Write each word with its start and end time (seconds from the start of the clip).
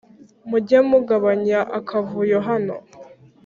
Mujye 0.49 0.79
mugabanya 0.89 1.59
akavuyo 1.79 2.37
hano 2.47 2.75